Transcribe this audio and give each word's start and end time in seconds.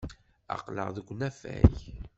Aql-aɣ 0.55 0.89
deg 0.91 1.07
unafag. 1.11 1.75